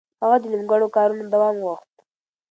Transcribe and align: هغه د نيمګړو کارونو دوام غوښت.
هغه 0.23 0.37
د 0.39 0.43
نيمګړو 0.53 0.87
کارونو 0.95 1.23
دوام 1.33 1.55
غوښت. 1.65 1.93